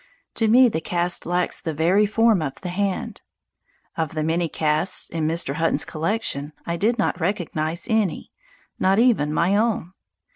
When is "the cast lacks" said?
0.67-1.61